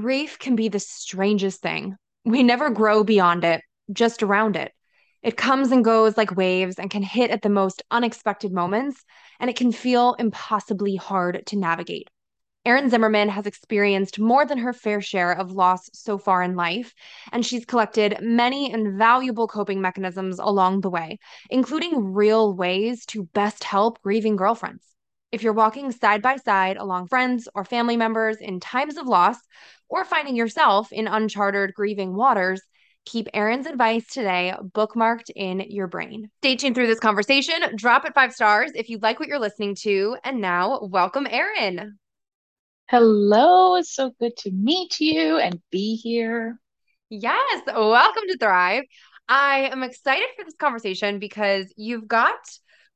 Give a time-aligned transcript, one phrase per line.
[0.00, 1.96] Grief can be the strangest thing.
[2.24, 3.62] We never grow beyond it,
[3.92, 4.72] just around it.
[5.24, 9.04] It comes and goes like waves and can hit at the most unexpected moments,
[9.40, 12.06] and it can feel impossibly hard to navigate.
[12.64, 16.94] Erin Zimmerman has experienced more than her fair share of loss so far in life,
[17.32, 21.18] and she's collected many invaluable coping mechanisms along the way,
[21.50, 24.87] including real ways to best help grieving girlfriends.
[25.30, 29.36] If you're walking side by side along friends or family members in times of loss,
[29.90, 32.62] or finding yourself in uncharted grieving waters,
[33.04, 36.30] keep Erin's advice today bookmarked in your brain.
[36.40, 37.54] Stay tuned through this conversation.
[37.76, 40.16] Drop it five stars if you like what you're listening to.
[40.24, 41.98] And now, welcome, Erin.
[42.88, 46.58] Hello, it's so good to meet you and be here.
[47.10, 48.84] Yes, welcome to Thrive.
[49.28, 52.38] I am excited for this conversation because you've got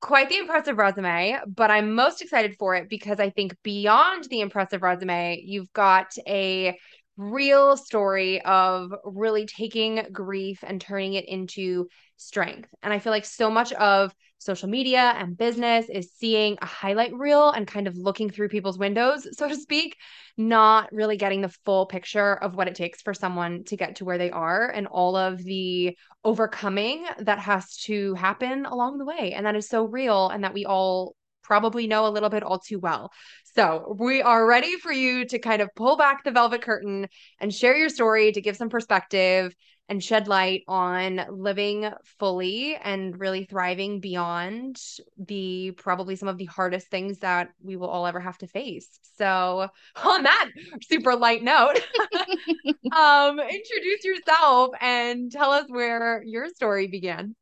[0.02, 4.40] quite the impressive resume, but I'm most excited for it because I think beyond the
[4.40, 6.76] impressive resume, you've got a
[7.16, 12.68] real story of really taking grief and turning it into strength.
[12.82, 17.14] And I feel like so much of social media and business is seeing a highlight
[17.14, 19.96] reel and kind of looking through people's windows, so to speak,
[20.36, 24.04] not really getting the full picture of what it takes for someone to get to
[24.04, 29.32] where they are and all of the overcoming that has to happen along the way.
[29.32, 32.58] And that is so real and that we all probably know a little bit all
[32.58, 33.10] too well.
[33.54, 37.08] So, we are ready for you to kind of pull back the velvet curtain
[37.38, 39.54] and share your story to give some perspective
[39.92, 44.80] and shed light on living fully and really thriving beyond
[45.18, 48.88] the probably some of the hardest things that we will all ever have to face.
[49.18, 49.68] So,
[50.04, 50.48] on that
[50.88, 51.78] super light note,
[52.96, 57.36] um, introduce yourself and tell us where your story began.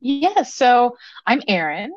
[0.00, 1.92] Yes, yeah, so I'm Erin.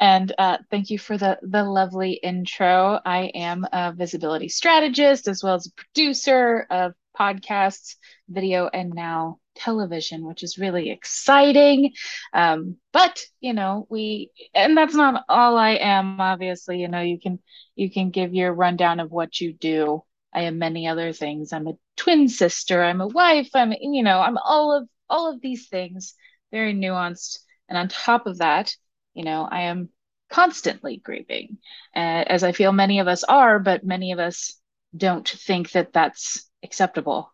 [0.00, 3.00] And uh, thank you for the the lovely intro.
[3.06, 7.96] I am a visibility strategist as well as a producer of podcasts,
[8.28, 11.92] video, and now television, which is really exciting.
[12.32, 16.20] Um, but you know, we and that's not all I am.
[16.20, 17.38] Obviously, you know, you can
[17.74, 20.02] you can give your rundown of what you do.
[20.32, 21.52] I am many other things.
[21.52, 22.82] I'm a twin sister.
[22.82, 23.50] I'm a wife.
[23.54, 26.14] I'm you know, I'm all of all of these things,
[26.50, 27.38] very nuanced.
[27.68, 28.74] And on top of that,
[29.14, 29.90] you know, I am
[30.30, 31.58] constantly grieving,
[31.94, 34.58] uh, as I feel many of us are, but many of us
[34.96, 37.33] don't think that that's acceptable.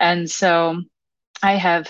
[0.00, 0.82] And so
[1.42, 1.88] I have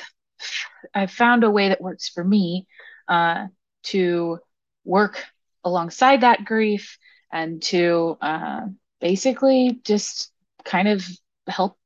[0.95, 2.67] I've found a way that works for me
[3.09, 3.47] uh,
[3.85, 4.39] to
[4.85, 5.25] work
[5.65, 6.99] alongside that grief
[7.33, 8.63] and to uh,
[9.01, 10.33] basically just
[10.65, 11.07] kind of
[11.47, 11.79] help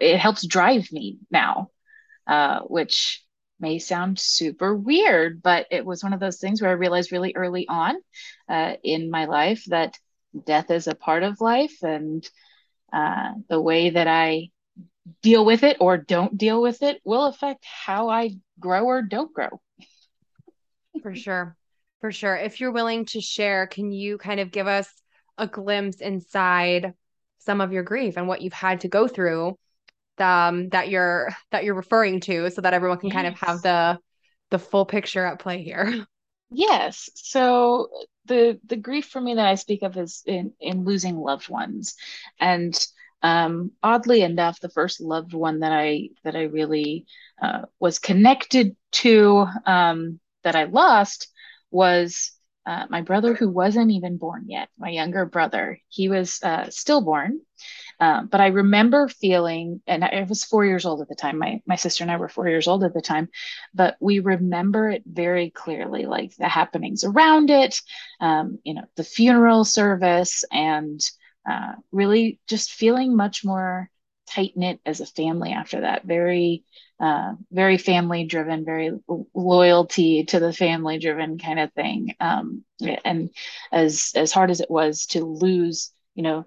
[0.00, 1.70] it helps drive me now
[2.26, 3.24] uh, which
[3.58, 7.34] may sound super weird, but it was one of those things where I realized really
[7.34, 7.96] early on
[8.48, 9.98] uh, in my life that
[10.44, 12.28] death is a part of life and
[12.92, 14.50] uh, the way that I
[15.22, 19.32] deal with it or don't deal with it will affect how I grow or don't
[19.32, 19.60] grow.
[21.02, 21.56] For sure.
[22.00, 22.36] For sure.
[22.36, 24.88] If you're willing to share, can you kind of give us
[25.38, 26.94] a glimpse inside
[27.38, 29.56] some of your grief and what you've had to go through
[30.18, 33.14] um, that you're that you're referring to so that everyone can yes.
[33.14, 33.98] kind of have the
[34.50, 36.06] the full picture at play here
[36.50, 37.88] yes so
[38.26, 41.96] the the grief for me that i speak of is in in losing loved ones
[42.40, 42.86] and
[43.22, 47.06] um, oddly enough the first loved one that i that i really
[47.42, 51.28] uh, was connected to um, that i lost
[51.70, 52.32] was
[52.66, 57.40] uh, my brother who wasn't even born yet my younger brother he was uh, stillborn
[58.00, 61.38] um, but I remember feeling, and I was four years old at the time.
[61.38, 63.28] My my sister and I were four years old at the time,
[63.74, 67.80] but we remember it very clearly, like the happenings around it,
[68.20, 71.00] um, you know, the funeral service, and
[71.48, 73.90] uh, really just feeling much more
[74.28, 76.04] tight knit as a family after that.
[76.04, 76.64] Very,
[76.98, 78.90] uh, very family driven, very
[79.34, 82.14] loyalty to the family driven kind of thing.
[82.20, 82.64] Um,
[83.04, 83.30] and
[83.72, 86.44] as as hard as it was to lose, you know,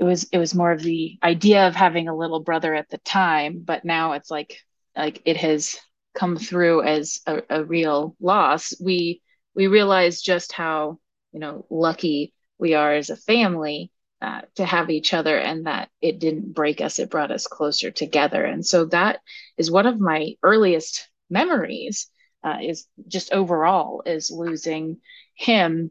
[0.00, 2.98] it was it was more of the idea of having a little brother at the
[2.98, 4.56] time but now it's like
[4.96, 5.76] like it has
[6.14, 9.20] come through as a, a real loss we
[9.54, 10.98] we realize just how
[11.32, 15.90] you know lucky we are as a family uh, to have each other and that
[16.00, 18.44] it didn't break us it brought us closer together.
[18.44, 19.20] And so that
[19.56, 22.10] is one of my earliest memories
[22.44, 24.98] uh, is just overall is losing
[25.34, 25.90] him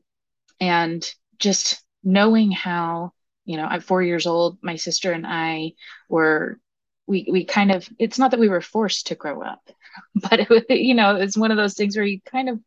[0.59, 1.09] and
[1.39, 3.12] just knowing how
[3.45, 5.71] you know i'm four years old my sister and i
[6.09, 6.59] were
[7.06, 9.69] we we kind of it's not that we were forced to grow up
[10.15, 12.59] but it, you know it's one of those things where you kind of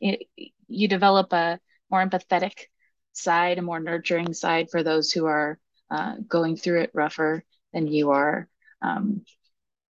[0.00, 0.26] it,
[0.68, 1.58] you develop a
[1.90, 2.66] more empathetic
[3.16, 5.58] side a more nurturing side for those who are
[5.90, 8.48] uh, going through it rougher than you are.
[8.82, 9.22] Um,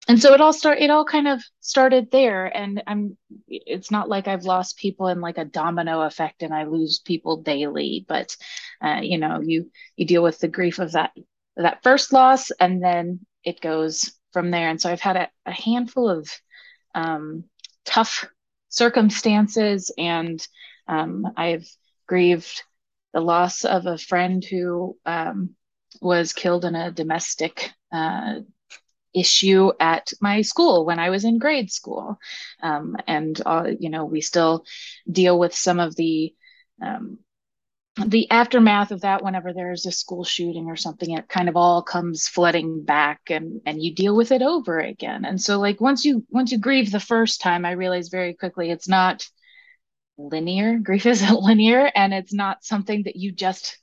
[0.08, 2.46] and so it all start it all kind of started there.
[2.46, 3.16] And i'm
[3.48, 7.42] it's not like i've lost people in like a domino effect and i lose people
[7.42, 8.36] daily but
[8.82, 11.12] uh, you know you you deal with the grief of that
[11.56, 14.68] that first loss and then it goes from there.
[14.68, 16.28] And so i've had a, a handful of
[16.94, 17.44] um,
[17.84, 18.26] tough
[18.68, 20.46] circumstances and
[20.88, 21.68] um, i've
[22.06, 22.62] grieved
[23.16, 25.54] the loss of a friend who um,
[26.02, 28.34] was killed in a domestic uh,
[29.14, 32.18] issue at my school when I was in grade school.
[32.62, 34.66] Um, and, uh, you know, we still
[35.10, 36.34] deal with some of the,
[36.82, 37.20] um,
[38.04, 41.82] the aftermath of that whenever there's a school shooting or something it kind of all
[41.82, 46.04] comes flooding back and and you deal with it over again and so like once
[46.04, 49.26] you once you grieve the first time i realized very quickly it's not
[50.18, 53.78] linear grief isn't linear and it's not something that you just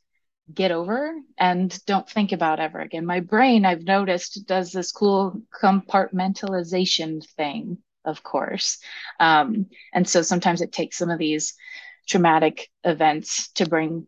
[0.54, 3.06] get over and don't think about ever again.
[3.06, 8.80] My brain, I've noticed, does this cool compartmentalization thing, of course.
[9.20, 11.54] Um, and so sometimes it takes some of these
[12.08, 14.08] traumatic events to bring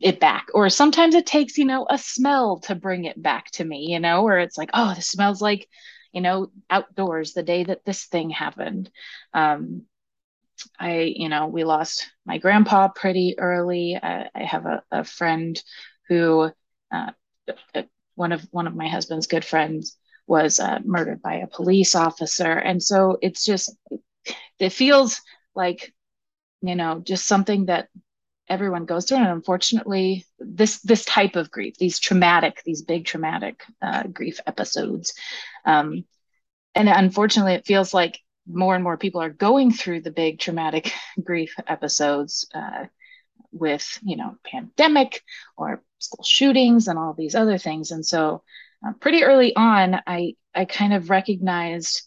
[0.00, 3.64] it back or sometimes it takes you know a smell to bring it back to
[3.64, 5.68] me you know where it's like oh this smells like
[6.12, 8.88] you know outdoors the day that this thing happened
[9.34, 9.82] um,
[10.78, 13.98] I, you know, we lost my grandpa pretty early.
[14.00, 15.62] I, I have a, a, friend
[16.08, 16.50] who,
[16.92, 17.10] uh,
[18.14, 22.52] one of one of my husband's good friends, was uh, murdered by a police officer,
[22.52, 23.74] and so it's just,
[24.58, 25.20] it feels
[25.54, 25.92] like,
[26.60, 27.88] you know, just something that
[28.48, 29.18] everyone goes through.
[29.18, 35.14] And unfortunately, this this type of grief, these traumatic, these big traumatic uh, grief episodes,
[35.64, 36.04] um,
[36.74, 40.92] and unfortunately, it feels like more and more people are going through the big traumatic
[41.22, 42.86] grief episodes uh,
[43.52, 45.22] with you know pandemic
[45.56, 47.90] or school shootings and all these other things.
[47.90, 48.42] And so
[48.84, 52.02] uh, pretty early on i i kind of recognized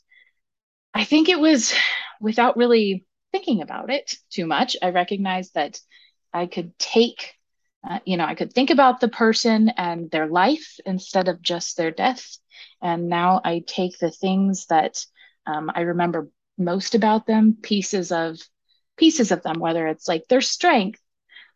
[0.93, 1.73] i think it was
[2.19, 5.79] without really thinking about it too much i recognized that
[6.33, 7.33] i could take
[7.89, 11.77] uh, you know i could think about the person and their life instead of just
[11.77, 12.37] their death.
[12.81, 15.05] And now i take the things that
[15.45, 18.39] um, I remember most about them, pieces of
[18.97, 21.01] pieces of them, whether it's like their strength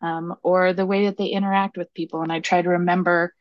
[0.02, 3.34] um, or the way that they interact with people, and I try to remember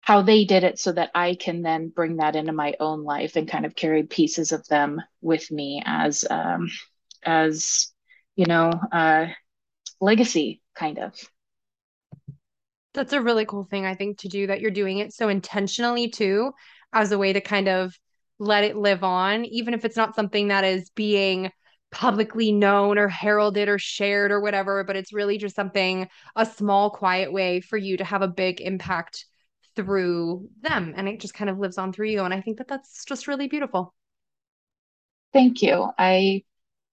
[0.00, 3.36] how they did it so that I can then bring that into my own life
[3.36, 6.68] and kind of carry pieces of them with me as um,
[7.24, 7.92] as
[8.34, 9.26] you know uh,
[10.00, 11.12] legacy kind of.
[12.94, 16.08] That's a really cool thing I think to do that you're doing it so intentionally
[16.08, 16.52] too
[16.92, 17.96] as a way to kind of
[18.38, 21.50] let it live on, even if it's not something that is being
[21.90, 26.90] publicly known or heralded or shared or whatever, but it's really just something, a small,
[26.90, 29.24] quiet way for you to have a big impact
[29.74, 30.92] through them.
[30.96, 32.24] And it just kind of lives on through you.
[32.24, 33.94] And I think that that's just really beautiful.
[35.32, 35.90] Thank you.
[35.98, 36.44] I,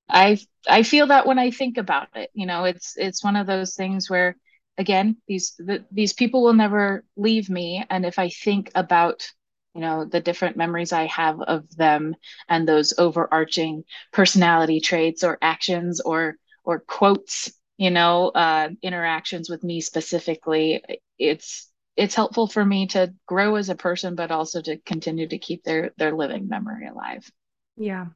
[0.08, 3.48] I, I feel that when I think about it, you know, it's, it's one of
[3.48, 4.38] those things where,
[4.78, 7.84] again, these, the, these people will never leave me.
[7.90, 9.28] And if I think about
[9.76, 12.16] you know the different memories i have of them
[12.50, 19.64] and those overarching personality traits or actions or or quotes you know uh, interactions with
[19.64, 20.82] me specifically
[21.20, 25.38] it's it's helpful for me to grow as a person but also to continue to
[25.38, 27.30] keep their their living memory alive.
[27.78, 28.08] Yeah.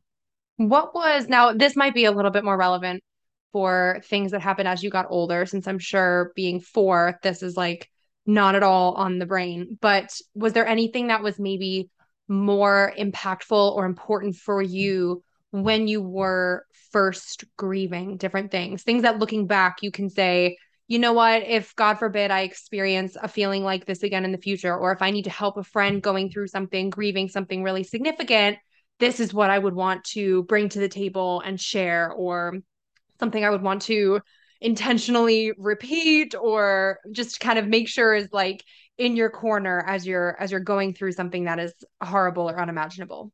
[0.58, 3.02] What was now this might be a little bit more relevant
[3.52, 7.58] for things that happened as you got older since i'm sure being four this is
[7.58, 7.90] like
[8.30, 9.78] not at all on the brain.
[9.82, 11.90] But was there anything that was maybe
[12.28, 18.84] more impactful or important for you when you were first grieving different things?
[18.84, 20.58] Things that looking back, you can say,
[20.88, 24.38] you know what, if God forbid I experience a feeling like this again in the
[24.38, 27.84] future, or if I need to help a friend going through something, grieving something really
[27.84, 28.58] significant,
[29.00, 32.60] this is what I would want to bring to the table and share, or
[33.20, 34.22] something I would want to
[34.62, 38.64] intentionally repeat or just kind of make sure is like
[38.98, 41.74] in your corner as you're as you're going through something that is
[42.04, 43.32] horrible or unimaginable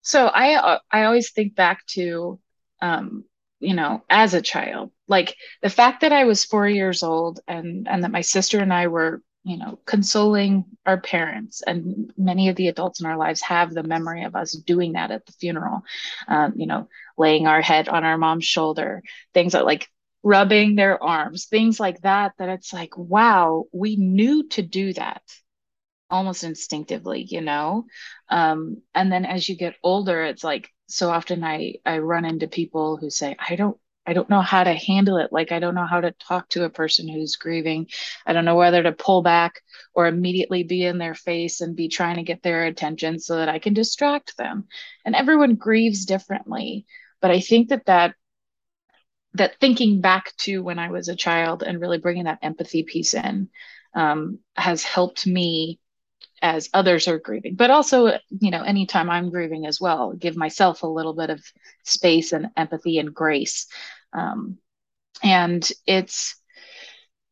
[0.00, 2.40] so i uh, i always think back to
[2.80, 3.24] um
[3.60, 4.92] you know, as a child.
[5.06, 8.72] Like the fact that I was four years old and and that my sister and
[8.72, 13.40] I were, you know, consoling our parents, and many of the adults in our lives
[13.42, 15.82] have the memory of us doing that at the funeral.
[16.28, 19.02] Um, you know, laying our head on our mom's shoulder,
[19.32, 19.88] things that like
[20.22, 22.32] rubbing their arms, things like that.
[22.38, 25.22] That it's like, wow, we knew to do that
[26.10, 27.86] almost instinctively, you know.
[28.28, 32.48] Um, and then as you get older, it's like so often I I run into
[32.48, 33.78] people who say, I don't
[34.08, 35.32] I don't know how to handle it.
[35.32, 37.88] Like I don't know how to talk to a person who's grieving.
[38.24, 39.60] I don't know whether to pull back
[39.92, 43.50] or immediately be in their face and be trying to get their attention so that
[43.50, 44.66] I can distract them.
[45.04, 46.86] And everyone grieves differently,
[47.20, 48.14] but I think that that
[49.34, 53.12] that thinking back to when I was a child and really bringing that empathy piece
[53.12, 53.50] in
[53.94, 55.80] um, has helped me
[56.40, 58.06] as others are grieving but also
[58.40, 61.44] you know anytime i'm grieving as well give myself a little bit of
[61.84, 63.66] space and empathy and grace
[64.12, 64.58] um,
[65.22, 66.36] and it's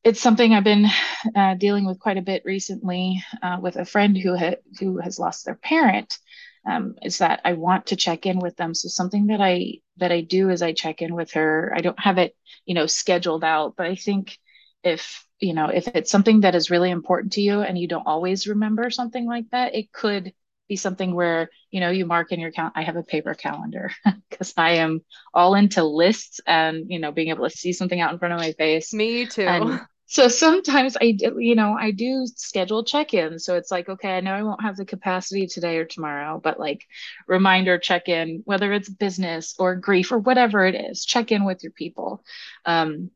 [0.05, 0.87] it's something i've been
[1.35, 5.19] uh, dealing with quite a bit recently uh, with a friend who ha- who has
[5.19, 6.19] lost their parent
[6.67, 8.75] um, is that i want to check in with them.
[8.75, 11.73] So something that i that i do is i check in with her.
[11.75, 14.39] I don't have it you know scheduled out but i think
[14.83, 18.07] if you know if it's something that is really important to you and you don't
[18.07, 20.33] always remember something like that it could
[20.69, 23.91] be something where you know you mark in your count i have a paper calendar
[24.31, 25.01] because i am
[25.35, 28.41] all into lists and you know being able to see something out in front of
[28.41, 28.93] my face.
[28.93, 29.43] Me too.
[29.43, 33.45] And so sometimes i you know i do schedule check-ins.
[33.45, 36.61] So it's like okay i know i won't have the capacity today or tomorrow but
[36.61, 36.85] like
[37.27, 41.73] reminder check-in whether it's business or grief or whatever it is check in with your
[41.73, 42.23] people.
[42.65, 43.11] Um,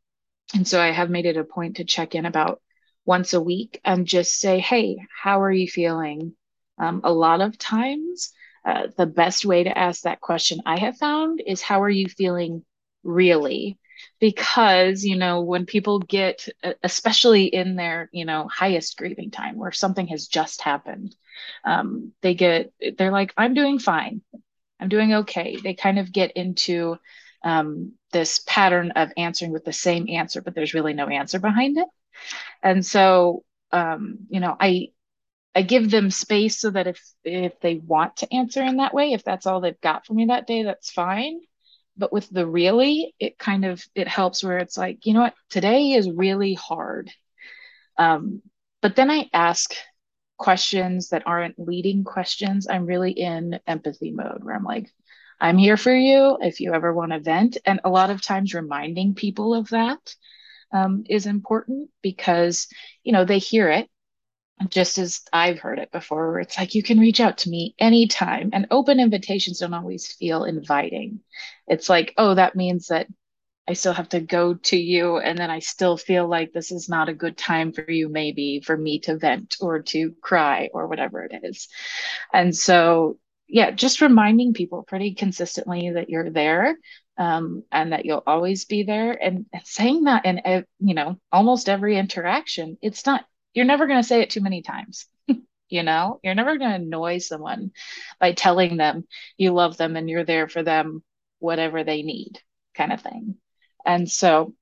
[0.55, 2.61] and so I have made it a point to check in about
[3.05, 6.35] once a week and just say, hey, how are you feeling?
[6.81, 8.33] Um, a lot of times,
[8.65, 12.09] uh, the best way to ask that question I have found is, how are you
[12.09, 12.65] feeling
[13.05, 13.79] really?
[14.19, 16.49] Because, you know, when people get,
[16.83, 21.15] especially in their, you know, highest grieving time where something has just happened,
[21.65, 24.23] um, they get, they're like, I'm doing fine.
[24.81, 25.59] I'm doing okay.
[25.63, 26.97] They kind of get into
[27.45, 31.77] um, this pattern of answering with the same answer, but there's really no answer behind
[31.77, 31.89] it.
[32.63, 34.89] And so, um, you know, I
[35.55, 39.13] I give them space so that if if they want to answer in that way,
[39.13, 41.41] if that's all they've got for me that day, that's fine.
[41.97, 45.35] But with the really, it kind of it helps where it's like, you know what,
[45.51, 47.11] today is really hard.
[47.99, 48.43] Um,
[48.81, 49.75] but then I ask
[50.39, 52.67] questions that aren't leading questions.
[52.69, 54.91] I'm really in empathy mode where I'm like,
[55.41, 57.59] I'm here for you if you ever want to vent.
[57.67, 60.15] And a lot of times reminding people of that
[60.73, 62.69] um, is important because,
[63.03, 63.91] you know, they hear it
[64.69, 67.75] just as I've heard it before, where it's like you can reach out to me
[67.79, 68.51] anytime.
[68.53, 71.21] And open invitations don't always feel inviting.
[71.67, 73.07] It's like, oh, that means that
[73.69, 75.19] I still have to go to you.
[75.19, 78.61] And then I still feel like this is not a good time for you, maybe
[78.61, 81.69] for me to vent or to cry or whatever it is.
[82.33, 86.77] And so yeah, just reminding people pretty consistently that you're there
[87.19, 89.13] um, and that you'll always be there.
[89.13, 94.01] And, and saying that in, you know, almost every interaction, it's not, you're never going
[94.01, 95.07] to say it too many times.
[95.69, 97.73] you know, you're never going to annoy someone
[98.19, 99.05] by telling them
[99.37, 101.03] you love them and you're there for them,
[101.39, 102.41] whatever they need,
[102.75, 103.37] kind of thing.
[103.85, 104.55] And so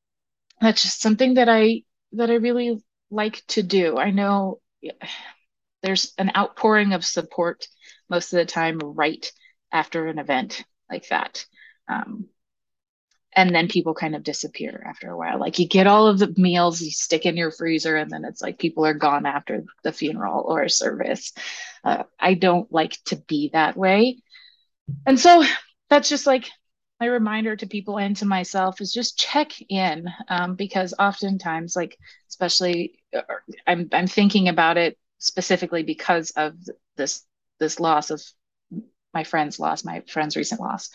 [0.61, 3.97] that's just something that I, that I really like to do.
[3.99, 4.61] I know
[5.83, 7.67] there's an outpouring of support
[8.11, 9.31] most of the time right
[9.71, 11.45] after an event like that.
[11.89, 12.27] Um,
[13.35, 15.39] and then people kind of disappear after a while.
[15.39, 18.43] Like you get all of the meals, you stick in your freezer, and then it's
[18.43, 21.33] like people are gone after the funeral or service.
[21.85, 24.23] Uh, I don't like to be that way.
[25.07, 25.45] And so
[25.91, 26.49] that's just like
[27.01, 31.97] my reminder to people and to myself is just check in um, because oftentimes, like,
[32.29, 33.23] especially uh,
[33.67, 36.55] I'm, I'm thinking about it specifically because of
[36.97, 37.25] this
[37.61, 38.23] this loss of
[39.13, 40.91] my friend's loss, my friend's recent loss,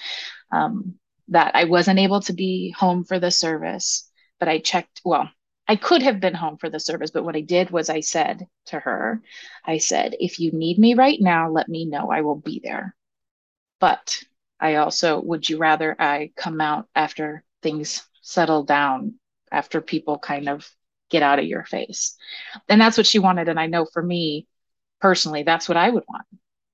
[0.52, 0.96] um,
[1.30, 5.30] that I wasn't able to be home for the service, but I checked, well,
[5.68, 8.48] I could have been home for the service, but what I did was I said
[8.68, 9.22] to her,
[9.66, 12.12] I said, if you need me right now, let me know.
[12.12, 12.96] I will be there.
[13.80, 14.18] But
[14.60, 19.16] I also, would you rather I come out after things settle down,
[19.52, 20.70] after people kind of
[21.10, 22.18] get out of your face?
[22.68, 23.48] And that's what she wanted.
[23.48, 24.48] And I know for me
[25.00, 26.26] personally, that's what I would want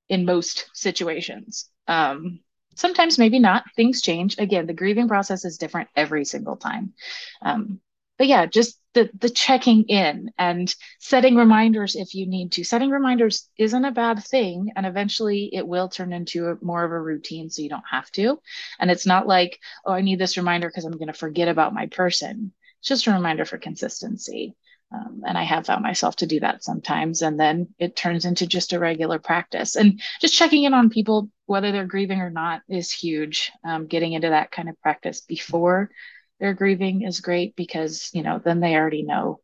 [0.08, 1.70] in most situations.
[1.88, 2.40] Um,
[2.80, 3.64] sometimes maybe not.
[3.76, 4.38] Things change.
[4.38, 6.94] Again, the grieving process is different every single time.
[7.42, 7.82] Um,
[8.18, 12.64] but yeah, just the the checking in and setting reminders if you need to.
[12.64, 16.92] Setting reminders isn't a bad thing, and eventually it will turn into a, more of
[16.92, 18.42] a routine, so you don't have to.
[18.80, 21.74] And it's not like, oh, I need this reminder because I'm going to forget about
[21.74, 22.52] my person.
[22.80, 24.56] It's just a reminder for consistency.
[24.92, 27.22] Um, and I have found myself to do that sometimes.
[27.22, 29.76] And then it turns into just a regular practice.
[29.76, 33.52] And just checking in on people, whether they're grieving or not, is huge.
[33.64, 35.92] Um, getting into that kind of practice before
[36.40, 39.42] they're grieving is great because, you know, then they already know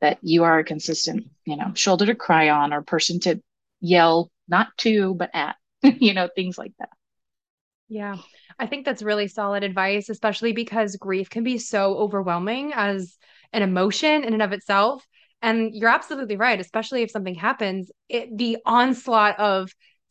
[0.00, 3.40] that you are a consistent, you know, shoulder to cry on or person to
[3.80, 6.90] yell, not to, but at, you know, things like that.
[7.88, 8.16] Yeah,
[8.58, 13.16] I think that's really solid advice, especially because grief can be so overwhelming as
[13.52, 15.04] an emotion in and of itself.
[15.40, 19.70] And you're absolutely right, especially if something happens, it, the onslaught of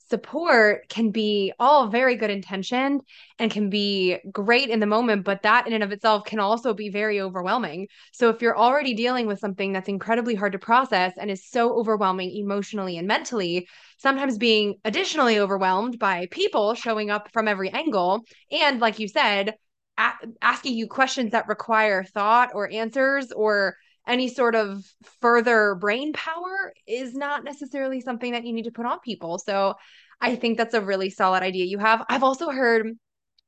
[0.09, 3.01] support can be all very good intentioned
[3.39, 6.73] and can be great in the moment, but that in and of itself can also
[6.73, 7.87] be very overwhelming.
[8.13, 11.77] So if you're already dealing with something that's incredibly hard to process and is so
[11.77, 13.67] overwhelming emotionally and mentally,
[13.97, 19.55] sometimes being additionally overwhelmed by people showing up from every angle, and like you said,
[19.97, 23.75] a- asking you questions that require thought or answers or
[24.07, 24.83] any sort of
[25.19, 29.37] further brain power is not necessarily something that you need to put on people.
[29.37, 29.75] So
[30.21, 32.03] I think that's a really solid idea you have.
[32.09, 32.87] I've also heard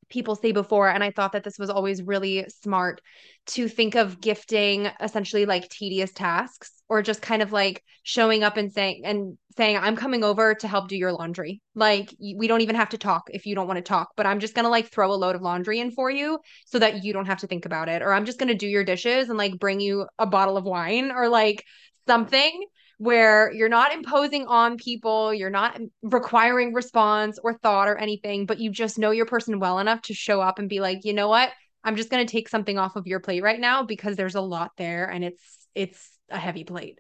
[0.09, 3.01] people say before, and I thought that this was always really smart
[3.47, 8.57] to think of gifting essentially like tedious tasks or just kind of like showing up
[8.57, 11.61] and saying and saying I'm coming over to help do your laundry.
[11.75, 14.39] Like we don't even have to talk if you don't want to talk, but I'm
[14.39, 17.11] just going to like throw a load of laundry in for you so that you
[17.11, 19.37] don't have to think about it or I'm just going to do your dishes and
[19.37, 21.65] like bring you a bottle of wine or like
[22.07, 22.63] something
[22.99, 28.59] where you're not imposing on people, you're not requiring response or thought or anything, but
[28.59, 31.29] you just know your person well enough to show up and be like, "You know
[31.29, 31.49] what?
[31.83, 34.41] I'm just going to take something off of your plate right now because there's a
[34.41, 36.99] lot there and it's it's a heavy plate."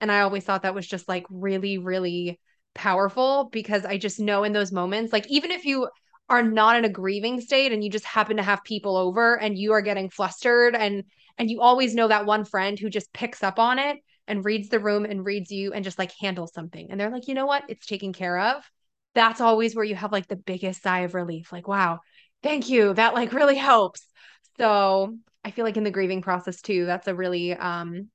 [0.00, 2.40] And I always thought that was just like really really
[2.74, 5.88] powerful because I just know in those moments, like even if you
[6.28, 9.58] are not in a grieving state and you just happen to have people over and
[9.58, 11.04] you are getting flustered and
[11.38, 14.68] and you always know that one friend who just picks up on it and reads
[14.68, 16.88] the room and reads you and just like handles something.
[16.90, 17.64] And they're like, you know what?
[17.68, 18.62] It's taken care of.
[19.14, 21.50] That's always where you have like the biggest sigh of relief.
[21.50, 22.00] Like, wow,
[22.42, 22.94] thank you.
[22.94, 24.06] That like really helps.
[24.58, 28.08] So I feel like in the grieving process too, that's a really um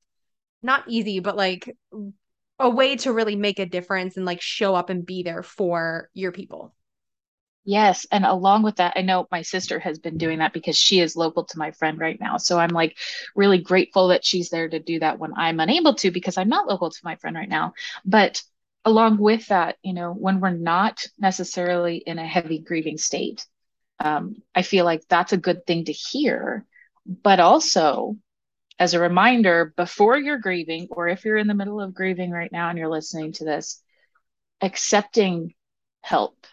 [0.65, 1.75] not easy, but like
[2.59, 6.09] a way to really make a difference and like show up and be there for
[6.13, 6.73] your people.
[7.67, 8.05] Yes.
[8.11, 11.15] And along with that, I know my sister has been doing that because she is
[11.15, 12.37] local to my friend right now.
[12.37, 12.95] So I'm like
[13.35, 16.67] really grateful that she's there to do that when I'm unable to because I'm not
[16.67, 17.73] local to my friend right now.
[18.05, 18.43] But
[18.85, 23.47] along with that, you know, when we're not necessarily in a heavy grieving state,
[23.99, 26.65] um, I feel like that's a good thing to hear.
[27.07, 28.15] But also,
[28.77, 32.51] as a reminder, before you're grieving, or if you're in the middle of grieving right
[32.51, 33.81] now and you're listening to this,
[34.61, 35.53] accepting
[36.01, 36.45] help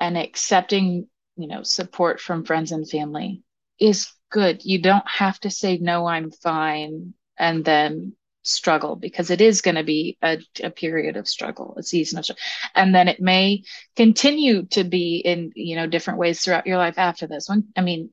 [0.00, 3.42] and accepting you know support from friends and family
[3.78, 4.64] is good.
[4.64, 9.74] You don't have to say no i'm fine and then struggle because it is going
[9.74, 12.40] to be a, a, period of struggle a season of struggle.
[12.74, 13.64] And then it may
[13.96, 17.64] continue to be in you know different ways throughout your life after this one.
[17.76, 18.10] I mean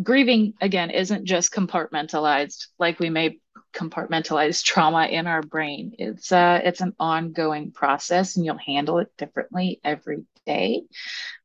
[0.00, 3.38] grieving again isn't just compartmentalized like we may
[3.74, 9.08] compartmentalize trauma in our brain it's uh it's an ongoing process and you'll handle it
[9.16, 10.82] differently every day.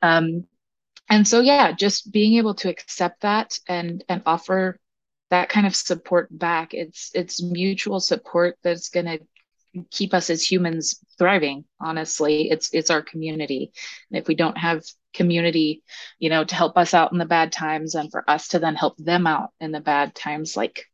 [0.01, 0.45] Um,
[1.09, 4.77] and so, yeah, just being able to accept that and and offer
[5.29, 6.73] that kind of support back.
[6.73, 9.19] It's it's mutual support that's going to
[9.91, 13.71] keep us as humans thriving honestly it's it's our community
[14.09, 14.81] and if we don't have
[15.17, 15.83] community
[16.19, 18.75] you know to help us out in the bad times and for us to then
[18.75, 20.55] help them out in the bad times.
[20.55, 20.85] Like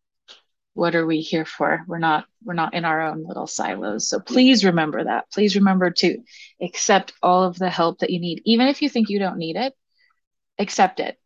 [0.73, 1.83] what are we here for?
[1.87, 4.09] We're not we're not in our own little silos.
[4.09, 5.31] So please remember that.
[5.31, 6.17] Please remember to
[6.61, 8.41] accept all of the help that you need.
[8.45, 9.73] Even if you think you don't need it
[10.59, 11.17] accept it.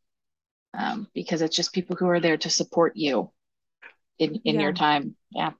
[0.73, 3.31] Um, because it's just people who are there to support you
[4.19, 4.61] in in yeah.
[4.61, 5.15] your time.
[5.31, 5.51] Yeah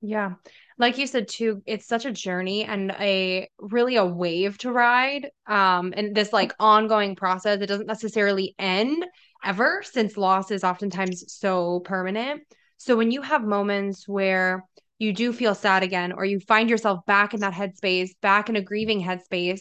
[0.00, 0.34] yeah.
[0.78, 5.30] Like you said too it's such a journey and a really a wave to ride
[5.46, 9.04] um and this like ongoing process it doesn't necessarily end
[9.44, 12.42] ever since loss is oftentimes so permanent.
[12.76, 14.64] So when you have moments where
[14.98, 18.56] you do feel sad again, or you find yourself back in that headspace, back in
[18.56, 19.60] a grieving headspace,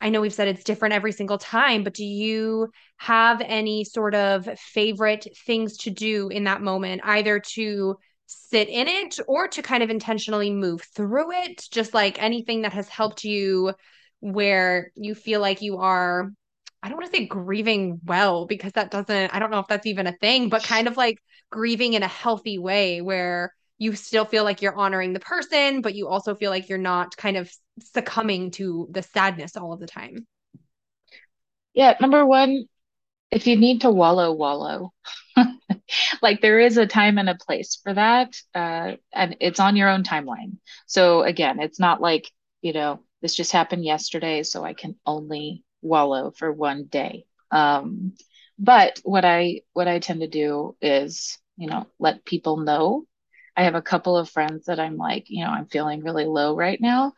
[0.00, 4.14] I know we've said it's different every single time, but do you have any sort
[4.14, 7.96] of favorite things to do in that moment, either to
[8.28, 11.66] sit in it or to kind of intentionally move through it?
[11.70, 13.72] Just like anything that has helped you
[14.20, 16.30] where you feel like you are
[16.82, 19.86] I don't want to say grieving well because that doesn't, I don't know if that's
[19.86, 21.18] even a thing, but kind of like
[21.50, 25.94] grieving in a healthy way where you still feel like you're honoring the person, but
[25.94, 29.86] you also feel like you're not kind of succumbing to the sadness all of the
[29.86, 30.26] time.
[31.74, 32.66] Yeah, number one,
[33.30, 34.92] if you need to wallow, wallow.
[36.22, 38.36] like there is a time and a place for that.
[38.54, 40.56] Uh, and it's on your own timeline.
[40.86, 42.30] So again, it's not like,
[42.62, 47.24] you know, this just happened yesterday, so I can only wallow for one day.
[47.50, 48.14] Um,
[48.58, 53.04] but what I what I tend to do is, you know, let people know.
[53.56, 56.54] I have a couple of friends that I'm like, you know, I'm feeling really low
[56.56, 57.12] right now.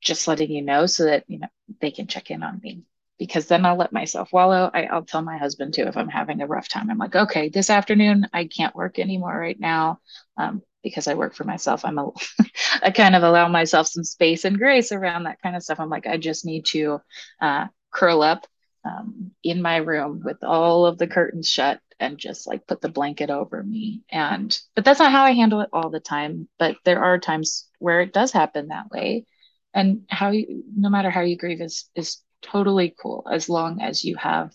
[0.00, 1.48] Just letting you know so that, you know,
[1.80, 2.84] they can check in on me
[3.20, 4.70] because then I'll let myself wallow.
[4.72, 6.90] I, will tell my husband too if I'm having a rough time.
[6.90, 10.00] I'm like, okay, this afternoon I can't work anymore right now
[10.38, 11.84] um, because I work for myself.
[11.84, 12.10] I'm a,
[12.82, 15.78] I kind of allow myself some space and grace around that kind of stuff.
[15.78, 17.02] I'm like, I just need to
[17.42, 18.46] uh, curl up
[18.86, 22.88] um, in my room with all of the curtains shut and just like put the
[22.88, 24.02] blanket over me.
[24.10, 26.48] And, but that's not how I handle it all the time.
[26.58, 29.26] But there are times where it does happen that way.
[29.74, 34.04] And how you, no matter how you grieve is, is totally cool as long as
[34.04, 34.52] you have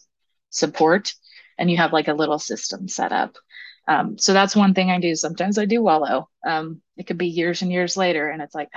[0.50, 1.14] support
[1.58, 3.36] and you have like a little system set up.
[3.88, 5.16] Um, so that's one thing I do.
[5.16, 6.30] Sometimes I do wallow.
[6.46, 8.70] Um, it could be years and years later, and it's like,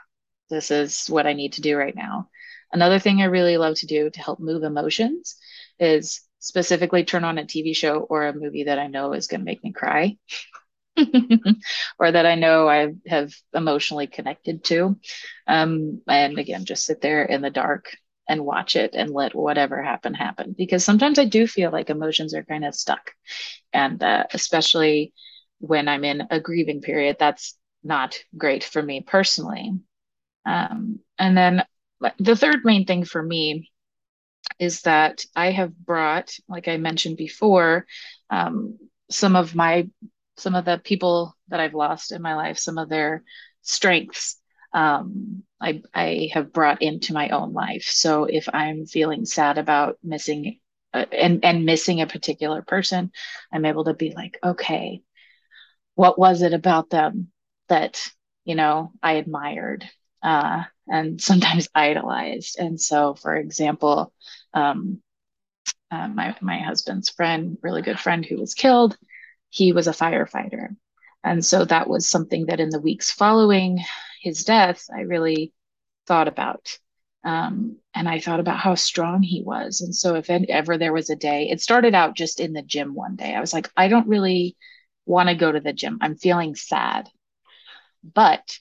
[0.50, 2.28] this is what I need to do right now.
[2.72, 5.36] Another thing I really love to do to help move emotions
[5.78, 9.40] is specifically turn on a TV show or a movie that I know is going
[9.40, 10.16] to make me cry.
[11.98, 14.98] or that I know I have emotionally connected to.
[15.46, 17.96] Um, and again, just sit there in the dark
[18.28, 20.54] and watch it and let whatever happen happen.
[20.56, 23.12] Because sometimes i do feel like emotions are kind of stuck.
[23.72, 25.12] And uh, especially
[25.58, 29.72] when i'm in a grieving period that's not great for me personally.
[30.44, 31.64] Um, and then
[32.18, 33.70] the third main thing for me
[34.58, 37.86] is that i have brought like i mentioned before
[38.30, 38.78] um,
[39.10, 39.88] some of my
[40.36, 43.22] some of the people that i've lost in my life some of their
[43.62, 44.40] strengths
[44.76, 47.88] um, I, I have brought into my own life.
[47.90, 50.60] So if I'm feeling sad about missing
[50.92, 53.10] uh, and, and missing a particular person,
[53.50, 55.00] I'm able to be like, okay,
[55.94, 57.28] what was it about them
[57.68, 58.06] that,
[58.44, 59.88] you know, I admired
[60.22, 62.58] uh, and sometimes idolized?
[62.58, 64.12] And so, for example,
[64.52, 65.00] um,
[65.90, 68.98] uh, my, my husband's friend, really good friend who was killed,
[69.48, 70.76] he was a firefighter.
[71.24, 73.80] And so that was something that in the weeks following
[74.26, 75.52] his death, I really
[76.08, 76.78] thought about.
[77.22, 79.80] Um, and I thought about how strong he was.
[79.82, 82.94] And so, if ever there was a day, it started out just in the gym
[82.94, 83.36] one day.
[83.36, 84.56] I was like, I don't really
[85.04, 85.98] want to go to the gym.
[86.00, 87.08] I'm feeling sad.
[88.02, 88.58] But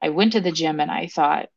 [0.00, 1.48] I went to the gym and I thought,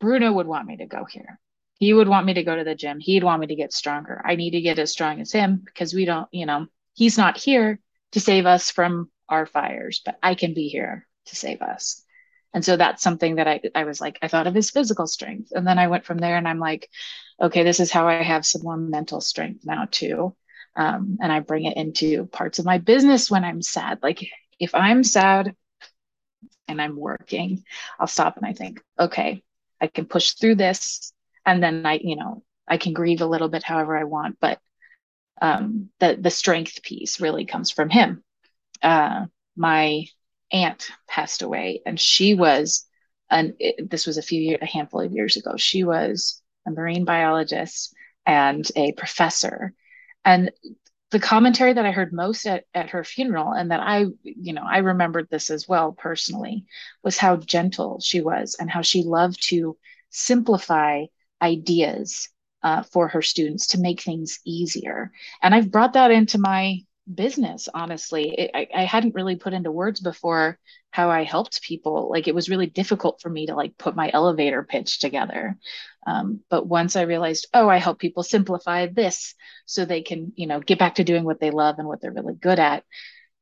[0.00, 1.38] Bruno would want me to go here.
[1.78, 3.00] He would want me to go to the gym.
[3.00, 4.22] He'd want me to get stronger.
[4.24, 7.36] I need to get as strong as him because we don't, you know, he's not
[7.36, 7.80] here
[8.12, 12.02] to save us from our fires, but I can be here to save us.
[12.52, 15.52] And so that's something that I, I was like, I thought of his physical strength.
[15.52, 16.88] And then I went from there and I'm like,
[17.40, 20.34] okay, this is how I have some more mental strength now too.
[20.76, 24.00] Um, and I bring it into parts of my business when I'm sad.
[24.02, 24.26] Like
[24.58, 25.54] if I'm sad
[26.68, 27.64] and I'm working,
[27.98, 29.42] I'll stop and I think, okay,
[29.80, 31.12] I can push through this.
[31.46, 34.60] And then I, you know, I can grieve a little bit however I want, but
[35.42, 38.22] um, the the strength piece really comes from him.
[38.82, 40.06] Uh, my
[40.52, 42.86] aunt passed away, and she was,
[43.30, 45.56] and this was a few years, a handful of years ago.
[45.56, 47.94] She was a marine biologist
[48.26, 49.72] and a professor,
[50.24, 50.50] and
[51.10, 54.62] the commentary that I heard most at, at her funeral, and that I, you know,
[54.64, 56.66] I remembered this as well personally,
[57.02, 59.76] was how gentle she was and how she loved to
[60.10, 61.06] simplify
[61.42, 62.28] ideas
[62.62, 65.10] uh, for her students to make things easier.
[65.42, 66.78] And I've brought that into my
[67.14, 68.34] business honestly.
[68.36, 70.58] It, I, I hadn't really put into words before
[70.90, 72.10] how i helped people.
[72.10, 75.58] Like it was really difficult for me to like put my elevator pitch together.
[76.06, 79.34] Um, but once i realized oh i help people simplify this
[79.66, 82.12] so they can you know get back to doing what they love and what they're
[82.12, 82.84] really good at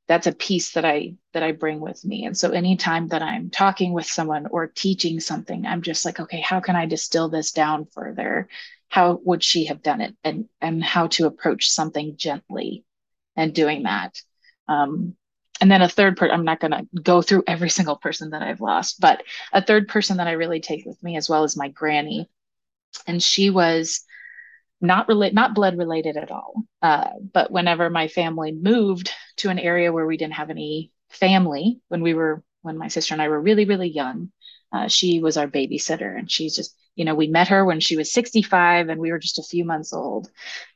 [0.09, 2.25] that's a piece that i that i bring with me.
[2.25, 6.41] And so anytime that i'm talking with someone or teaching something i'm just like okay
[6.41, 8.49] how can i distill this down further?
[8.89, 10.17] How would she have done it?
[10.25, 12.85] And and how to approach something gently
[13.39, 14.21] and doing that.
[14.67, 15.15] Um,
[15.61, 18.43] and then a third person, I'm not going to go through every single person that
[18.43, 19.23] I've lost, but
[19.53, 22.29] a third person that I really take with me as well as my granny.
[23.07, 24.05] And she was
[24.81, 26.55] not relate, not blood related at all.
[26.83, 31.81] Uh, but whenever my family moved to an area where we didn't have any family,
[31.89, 34.31] when we were, when my sister and I were really, really young,
[34.73, 37.97] uh, she was our babysitter and she's just you know, we met her when she
[37.97, 40.29] was 65 and we were just a few months old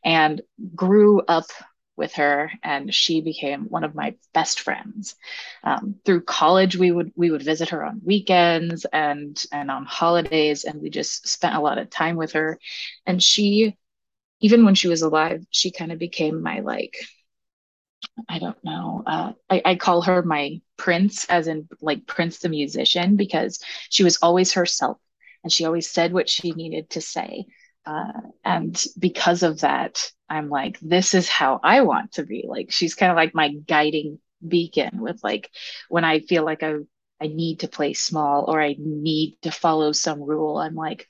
[0.04, 0.40] and
[0.72, 1.46] grew up
[1.96, 5.14] with her and she became one of my best friends
[5.64, 10.64] um, through college we would we would visit her on weekends and and on holidays
[10.64, 12.58] and we just spent a lot of time with her
[13.06, 13.76] and she
[14.40, 16.96] even when she was alive she kind of became my like
[18.28, 19.02] I don't know.
[19.06, 24.04] Uh, I, I call her my Prince, as in like Prince the musician, because she
[24.04, 24.98] was always herself
[25.42, 27.46] and she always said what she needed to say.
[27.84, 28.12] Uh,
[28.44, 32.44] and because of that, I'm like, this is how I want to be.
[32.48, 35.50] Like, she's kind of like my guiding beacon with like
[35.88, 36.74] when I feel like I
[37.20, 40.58] I need to play small or I need to follow some rule.
[40.58, 41.08] I'm like,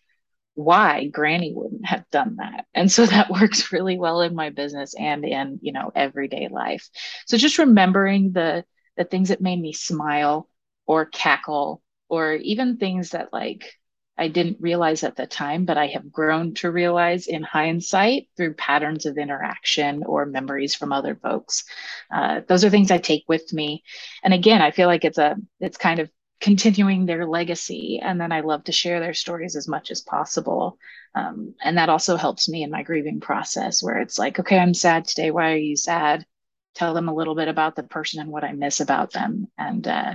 [0.55, 4.95] why granny wouldn't have done that and so that works really well in my business
[4.99, 6.89] and in you know everyday life
[7.27, 8.65] so just remembering the
[8.97, 10.49] the things that made me smile
[10.87, 13.73] or cackle or even things that like
[14.19, 18.55] I didn't realize at the time, but I have grown to realize in hindsight through
[18.55, 21.65] patterns of interaction or memories from other folks.
[22.11, 23.83] Uh, those are things I take with me.
[24.23, 28.01] And again, I feel like it's a, it's kind of continuing their legacy.
[28.03, 30.77] And then I love to share their stories as much as possible.
[31.15, 34.75] Um, and that also helps me in my grieving process where it's like, okay, I'm
[34.75, 35.31] sad today.
[35.31, 36.27] Why are you sad?
[36.75, 39.49] Tell them a little bit about the person and what I miss about them.
[39.57, 40.15] And uh,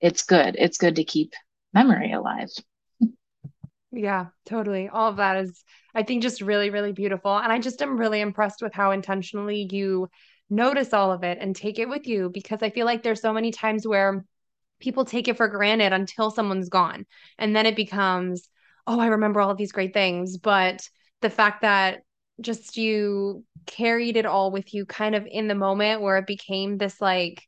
[0.00, 0.56] it's good.
[0.58, 1.34] It's good to keep
[1.72, 2.48] memory alive.
[3.90, 4.88] Yeah, totally.
[4.88, 7.36] All of that is, I think, just really, really beautiful.
[7.36, 10.08] And I just am really impressed with how intentionally you
[10.50, 13.32] notice all of it and take it with you because I feel like there's so
[13.32, 14.24] many times where
[14.80, 17.06] people take it for granted until someone's gone.
[17.38, 18.48] And then it becomes,
[18.86, 20.36] oh, I remember all of these great things.
[20.38, 20.86] But
[21.22, 22.00] the fact that
[22.40, 26.78] just you carried it all with you kind of in the moment where it became
[26.78, 27.42] this like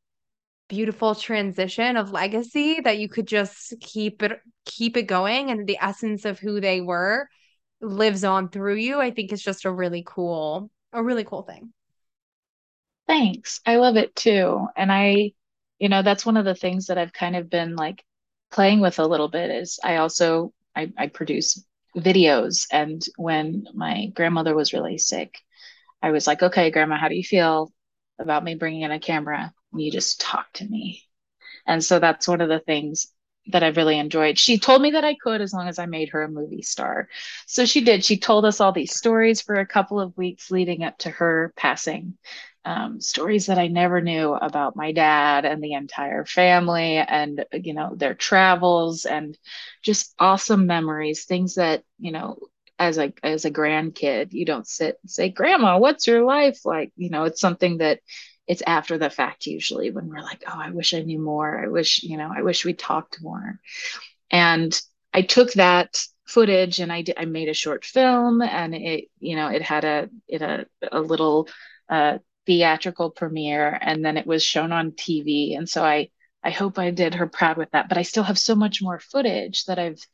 [0.71, 5.77] beautiful transition of legacy that you could just keep it keep it going and the
[5.83, 7.29] essence of who they were
[7.81, 11.73] lives on through you i think is just a really cool a really cool thing.
[13.07, 13.61] Thanks.
[13.67, 14.67] I love it too.
[14.77, 15.33] And i
[15.79, 18.05] you know that's one of the things that i've kind of been like
[18.53, 21.65] playing with a little bit is i also i, I produce
[21.97, 22.67] videos.
[22.71, 25.35] And when my grandmother was really sick
[26.03, 27.73] i was like okay grandma how do you feel
[28.21, 31.05] about me bringing in a camera you just talk to me.
[31.67, 33.09] And so that's one of the things
[33.53, 34.39] that I've really enjoyed.
[34.39, 37.09] She told me that I could as long as I made her a movie star.
[37.47, 38.05] So she did.
[38.05, 41.53] She told us all these stories for a couple of weeks leading up to her
[41.57, 42.15] passing.
[42.63, 47.73] Um, stories that I never knew about my dad and the entire family and, you
[47.73, 49.37] know, their travels and
[49.83, 52.37] just awesome memories, things that, you know,
[52.79, 56.93] as a as a grandkid, you don't sit and say, Grandma, what's your life like?
[56.97, 58.01] You know, it's something that
[58.51, 61.65] it's after the fact usually when we're like, oh, I wish I knew more.
[61.65, 63.61] I wish, you know, I wish we talked more.
[64.29, 64.77] And
[65.15, 69.37] I took that footage and I did, I made a short film and it, you
[69.37, 71.49] know, it had a, it a, a little,
[71.89, 75.57] uh, theatrical premiere and then it was shown on TV.
[75.57, 76.09] And so I,
[76.43, 78.99] I hope I did her proud with that, but I still have so much more
[78.99, 80.05] footage that I've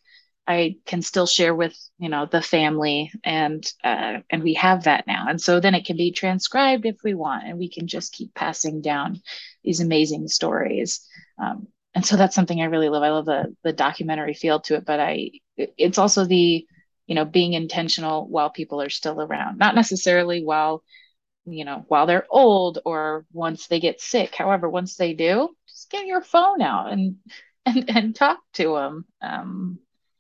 [0.47, 5.07] I can still share with you know the family and uh, and we have that
[5.07, 5.27] now.
[5.29, 8.35] And so then it can be transcribed if we want and we can just keep
[8.35, 9.23] passing down
[9.65, 11.07] these amazing stories.
[11.43, 13.03] Um, and so that's something I really love.
[13.03, 16.67] I love the the documentary feel to it but I it's also the
[17.07, 19.59] you know being intentional while people are still around.
[19.59, 20.85] Not necessarily while
[21.45, 24.35] you know while they're old or once they get sick.
[24.35, 27.17] However once they do just get your phone out and
[27.67, 29.79] and, and talk to them um,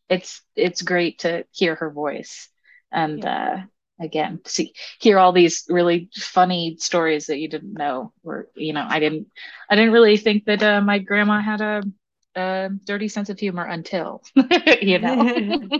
[0.08, 2.48] it's it's great to hear her voice
[2.92, 3.54] and yeah.
[3.54, 3.62] uh
[4.04, 8.84] again see hear all these really funny stories that you didn't know or you know
[8.88, 9.26] i didn't
[9.70, 11.82] i didn't really think that uh, my grandma had a,
[12.34, 14.22] a dirty sense of humor until
[14.82, 15.68] you know?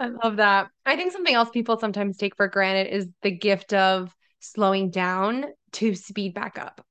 [0.00, 0.68] I love that.
[0.84, 5.46] I think something else people sometimes take for granted is the gift of slowing down
[5.72, 6.84] to speed back up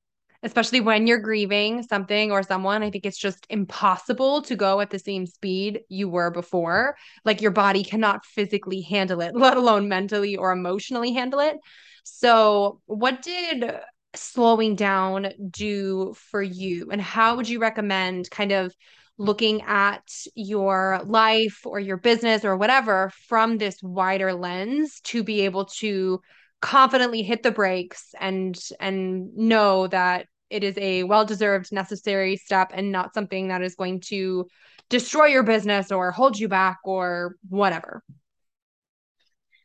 [0.44, 2.84] especially when you're grieving something or someone.
[2.84, 6.96] I think it's just impossible to go at the same speed you were before.
[7.24, 11.58] Like your body cannot physically handle it, let alone mentally or emotionally handle it.
[12.04, 13.72] So, what did
[14.16, 16.90] slowing down do for you?
[16.92, 18.76] And how would you recommend kind of
[19.18, 20.04] looking at
[20.36, 26.20] your life or your business or whatever from this wider lens to be able to
[26.62, 32.92] confidently hit the brakes and and know that it is a well-deserved necessary step and
[32.92, 34.48] not something that is going to
[34.90, 38.04] destroy your business or hold you back or whatever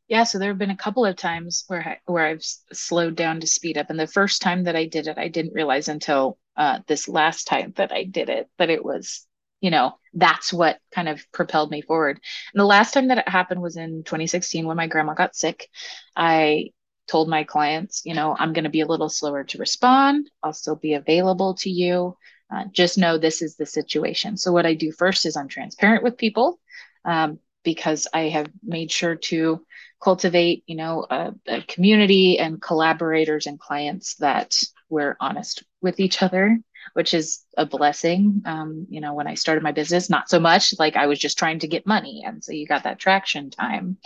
[0.09, 3.41] yeah so there have been a couple of times where I, where I've slowed down
[3.41, 6.38] to speed up and the first time that I did it I didn't realize until
[6.57, 9.27] uh, this last time that I did it that it was
[9.61, 12.21] you know, that's what kind of propelled me forward.
[12.55, 15.69] And the last time that it happened was in 2016 when my grandma got sick.
[16.14, 16.71] I
[17.09, 20.31] told my clients, you know, I'm going to be a little slower to respond.
[20.42, 22.16] I'll still be available to you.
[22.55, 24.37] Uh, just know this is the situation.
[24.37, 26.59] So, what I do first is I'm transparent with people
[27.05, 29.64] um, because I have made sure to
[30.03, 34.57] cultivate, you know, a, a community and collaborators and clients that
[34.88, 36.59] we're honest with each other
[36.92, 38.42] which is a blessing.
[38.44, 41.38] Um, you know, when I started my business, not so much like I was just
[41.38, 42.22] trying to get money.
[42.27, 43.98] And so you got that traction time.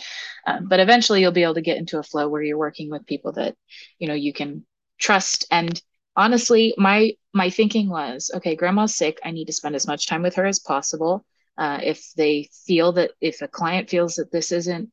[0.46, 3.06] Um, but eventually you'll be able to get into a flow where you're working with
[3.06, 3.56] people that,
[3.98, 4.64] you know, you can
[4.98, 5.46] trust.
[5.50, 5.80] And
[6.16, 9.18] honestly, my, my thinking was, okay, grandma's sick.
[9.24, 11.24] I need to spend as much time with her as possible.
[11.56, 14.90] Uh, if they feel that if a client feels that this isn't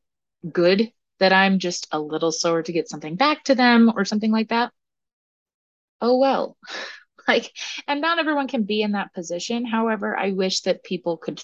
[0.50, 4.30] good, that I'm just a little slower to get something back to them or something
[4.30, 4.72] like that.
[6.00, 6.56] Oh, well,
[7.34, 7.52] like
[7.86, 9.64] and not everyone can be in that position.
[9.64, 11.42] However i wish that people could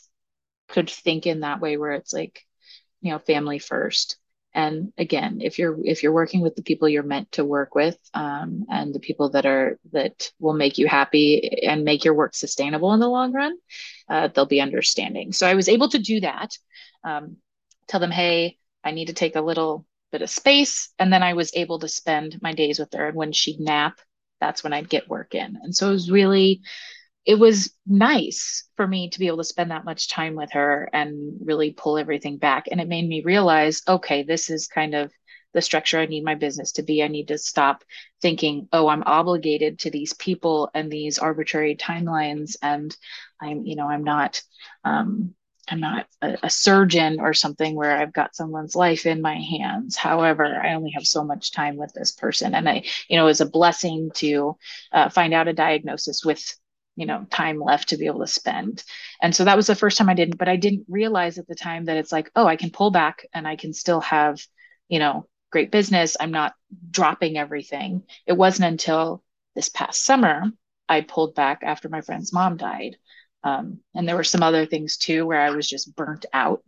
[0.68, 2.42] could think in that way where it's like
[3.00, 4.18] you know family first.
[4.52, 7.98] And again if you're if you're working with the people you're meant to work with
[8.14, 12.34] um, and the people that are that will make you happy and make your work
[12.34, 13.54] sustainable in the long run
[14.08, 15.32] uh, they'll be understanding.
[15.32, 16.56] So i was able to do that
[17.04, 17.36] um,
[17.86, 20.88] tell them hey i need to take a little bit of space.
[20.98, 23.08] And then i was able to spend my days with her.
[23.08, 24.00] And when she'd nap
[24.40, 25.58] that's when I'd get work in.
[25.62, 26.62] And so it was really,
[27.24, 30.88] it was nice for me to be able to spend that much time with her
[30.92, 32.66] and really pull everything back.
[32.70, 35.12] And it made me realize, okay, this is kind of
[35.54, 37.02] the structure I need my business to be.
[37.02, 37.82] I need to stop
[38.20, 42.56] thinking, oh, I'm obligated to these people and these arbitrary timelines.
[42.62, 42.94] And
[43.40, 44.42] I'm, you know, I'm not,
[44.84, 45.34] um,
[45.68, 49.96] I'm not a, a, surgeon or something where I've got someone's life in my hands.
[49.96, 52.54] However, I only have so much time with this person.
[52.54, 54.56] And I, you know, it was a blessing to
[54.92, 56.42] uh, find out a diagnosis with,
[56.94, 58.84] you know, time left to be able to spend.
[59.20, 61.54] And so that was the first time I didn't, but I didn't realize at the
[61.54, 64.40] time that it's like, oh, I can pull back and I can still have,
[64.88, 66.16] you know, great business.
[66.18, 66.54] I'm not
[66.90, 68.04] dropping everything.
[68.26, 69.22] It wasn't until
[69.54, 70.44] this past summer
[70.88, 72.96] I pulled back after my friend's mom died
[73.46, 76.64] um, and there were some other things too where I was just burnt out.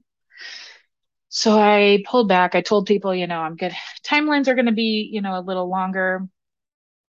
[1.29, 2.55] So I pulled back.
[2.55, 3.73] I told people, you know, I'm good.
[4.05, 6.29] Timelines are going to be, you know, a little longer.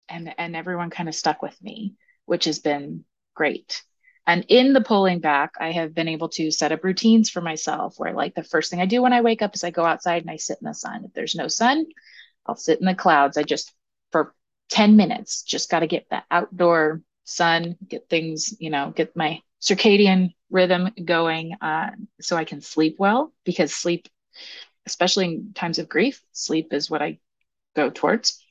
[0.08, 1.94] And, and everyone kind of stuck with me,
[2.26, 3.84] which has been great.
[4.26, 7.94] And in the pulling back, I have been able to set up routines for myself
[7.98, 10.22] where, like, the first thing I do when I wake up is I go outside
[10.22, 11.04] and I sit in the sun.
[11.04, 11.86] If there's no sun,
[12.46, 13.36] I'll sit in the clouds.
[13.36, 13.72] I just,
[14.10, 14.34] for
[14.70, 19.40] 10 minutes, just got to get the outdoor sun, get things, you know, get my
[19.62, 24.08] circadian rhythm going uh, so I can sleep well because sleep,
[24.86, 27.18] especially in times of grief, sleep is what I
[27.74, 28.44] go towards.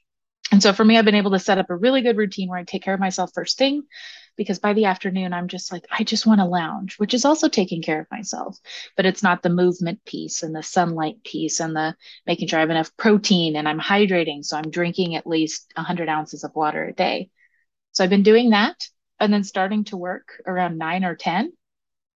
[0.52, 2.60] And so for me, I've been able to set up a really good routine where
[2.60, 3.84] I take care of myself first thing
[4.36, 7.48] because by the afternoon, I'm just like, I just want to lounge, which is also
[7.48, 8.58] taking care of myself.
[8.98, 11.96] But it's not the movement piece and the sunlight piece and the
[12.26, 14.44] making sure I have enough protein and I'm hydrating.
[14.44, 17.30] So I'm drinking at least 100 ounces of water a day.
[17.94, 18.88] So I've been doing that
[19.22, 21.54] and then starting to work around nine or 10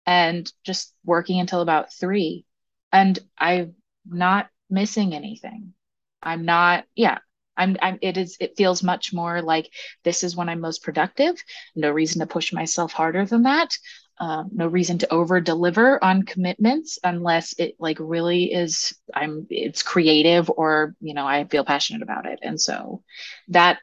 [0.06, 2.46] and just working until about three.
[2.92, 5.74] And I'm not missing anything.
[6.22, 7.20] I'm not, yeah,
[7.56, 9.72] I'm, I'm, it is, it feels much more like
[10.04, 11.36] this is when I'm most productive.
[11.76, 13.78] No reason to push myself harder than that.
[14.18, 19.84] Um, no reason to over deliver on commitments unless it like really is i'm it's
[19.84, 23.04] creative or you know i feel passionate about it and so
[23.50, 23.80] that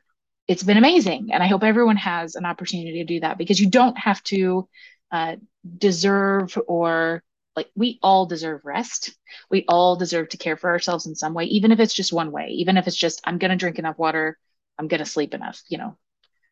[0.53, 1.31] it's been amazing.
[1.33, 4.69] And I hope everyone has an opportunity to do that because you don't have to
[5.11, 5.37] uh,
[5.79, 7.23] deserve or
[7.57, 9.17] like we all deserve rest.
[9.51, 12.33] We all deserve to care for ourselves in some way, even if it's just one
[12.33, 14.37] way, even if it's just, I'm going to drink enough water,
[14.79, 15.97] I'm going to sleep enough, you know.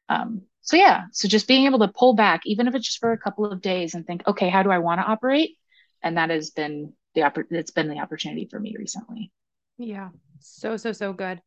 [0.09, 3.13] Um, so yeah, so just being able to pull back, even if it's just for
[3.13, 5.59] a couple of days and think, okay, how do I want to operate?
[6.03, 9.31] And that has been the oppor- it's been the opportunity for me recently.
[9.77, 10.09] Yeah.
[10.39, 11.43] So, so, so good.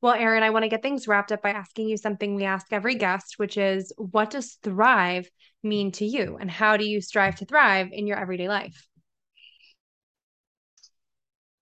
[0.00, 2.72] Well, Erin, I want to get things wrapped up by asking you something we ask
[2.72, 5.28] every guest, which is what does thrive
[5.64, 6.36] mean to you?
[6.40, 8.86] And how do you strive to thrive in your everyday life?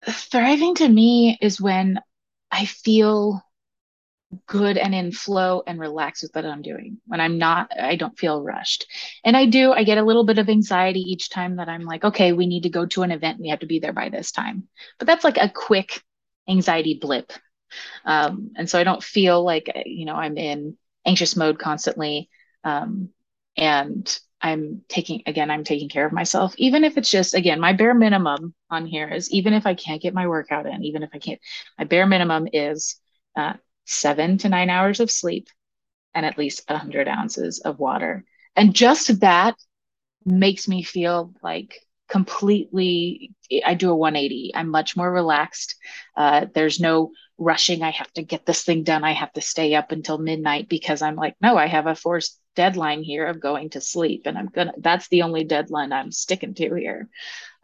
[0.06, 1.98] Thriving to me is when
[2.50, 3.42] I feel
[4.46, 6.98] good and in flow and relaxed with what I'm doing.
[7.06, 8.86] When I'm not, I don't feel rushed.
[9.24, 12.04] And I do, I get a little bit of anxiety each time that I'm like,
[12.04, 13.40] okay, we need to go to an event.
[13.40, 14.64] We have to be there by this time.
[14.98, 16.02] But that's like a quick
[16.48, 17.32] anxiety blip
[18.04, 22.28] um, and so I don't feel like, you know, I'm in anxious mode constantly.
[22.64, 23.10] Um,
[23.56, 27.72] and I'm taking, again, I'm taking care of myself, even if it's just, again, my
[27.72, 31.10] bare minimum on here is even if I can't get my workout in, even if
[31.14, 31.40] I can't,
[31.78, 33.00] my bare minimum is
[33.34, 33.54] uh,
[33.86, 35.48] seven to nine hours of sleep
[36.14, 38.24] and at least 100 ounces of water.
[38.54, 39.54] And just that
[40.24, 43.32] makes me feel like completely
[43.64, 45.76] i do a 180 i'm much more relaxed.
[46.16, 47.82] Uh, there's no rushing.
[47.82, 49.04] I have to get this thing done.
[49.04, 52.40] I have to stay up until midnight because i'm like no i have a forced
[52.54, 56.54] deadline here of going to sleep and i'm gonna that's the only deadline i'm sticking
[56.54, 57.08] to here.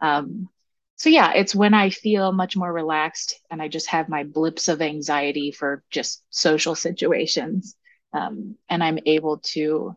[0.01, 0.49] Um,
[0.95, 4.67] so yeah it's when i feel much more relaxed and i just have my blips
[4.67, 7.75] of anxiety for just social situations
[8.13, 9.95] um, and i'm able to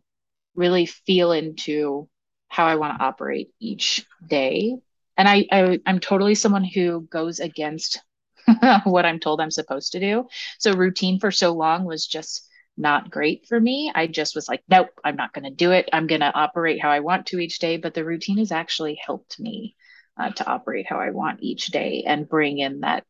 [0.54, 2.08] really feel into
[2.48, 4.76] how I want to operate each day.
[5.16, 8.02] And I, I I'm totally someone who goes against
[8.84, 10.28] what I'm told I'm supposed to do.
[10.58, 13.90] So routine for so long was just not great for me.
[13.94, 15.88] I just was like, nope, I'm not going to do it.
[15.92, 17.78] I'm going to operate how I want to each day.
[17.78, 19.74] But the routine has actually helped me
[20.18, 23.04] uh, to operate how I want each day and bring in that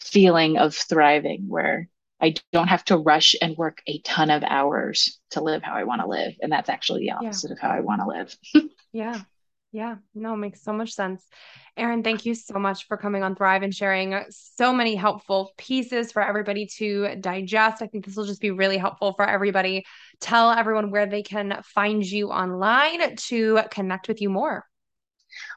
[0.00, 1.88] feeling of thriving where
[2.24, 5.84] I don't have to rush and work a ton of hours to live how I
[5.84, 6.32] want to live.
[6.40, 7.52] And that's actually the opposite yeah.
[7.52, 8.70] of how I want to live.
[8.92, 9.20] yeah.
[9.72, 9.96] Yeah.
[10.14, 11.22] No, makes so much sense.
[11.76, 16.12] Erin, thank you so much for coming on Thrive and sharing so many helpful pieces
[16.12, 17.82] for everybody to digest.
[17.82, 19.84] I think this will just be really helpful for everybody.
[20.20, 24.64] Tell everyone where they can find you online to connect with you more.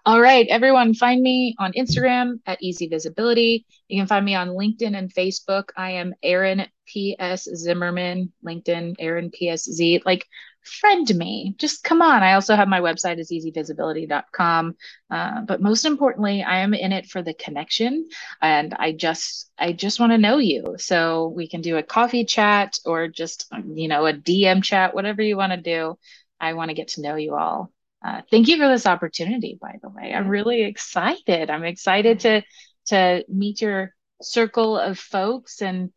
[0.06, 3.66] All right, everyone, find me on Instagram at Easy Visibility.
[3.90, 5.70] You can find me on LinkedIn and Facebook.
[5.76, 7.44] I am Erin P.S.
[7.54, 10.04] Zimmerman, LinkedIn, Erin P.S.Z.
[10.06, 10.26] Like,
[10.64, 11.56] friend me.
[11.58, 12.24] Just come on.
[12.24, 14.76] I also have my website is easyvisibility.com.
[15.10, 18.08] Uh, but most importantly, I am in it for the connection,
[18.42, 20.76] and I just I just want to know you.
[20.78, 25.22] So we can do a coffee chat or just you know a DM chat, whatever
[25.22, 25.98] you want to do.
[26.40, 27.72] I want to get to know you all.
[28.08, 30.14] Uh, thank you for this opportunity, by the way.
[30.14, 31.50] I'm really excited.
[31.50, 32.42] I'm excited to
[32.88, 35.92] to meet your circle of folks and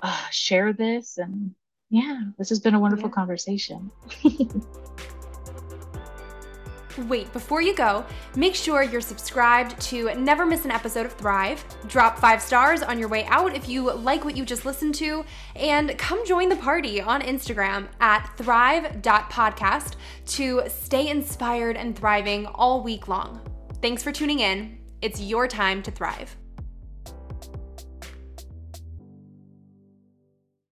[0.00, 1.18] uh, share this.
[1.18, 1.56] And
[1.90, 3.14] yeah, this has been a wonderful yeah.
[3.14, 3.90] conversation.
[6.98, 8.04] Wait, before you go,
[8.36, 11.64] make sure you're subscribed to never miss an episode of Thrive.
[11.88, 15.24] Drop five stars on your way out if you like what you just listened to,
[15.54, 22.82] and come join the party on Instagram at thrive.podcast to stay inspired and thriving all
[22.82, 23.40] week long.
[23.82, 24.78] Thanks for tuning in.
[25.02, 26.36] It's your time to thrive.